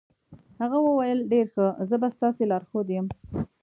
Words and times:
هغه 0.61 0.77
وویل 0.87 1.19
ډېر 1.31 1.45
ښه، 1.53 1.67
زه 1.89 1.95
به 2.01 2.09
ستاسې 2.15 2.43
لارښود 2.51 2.87
یم. 2.95 3.07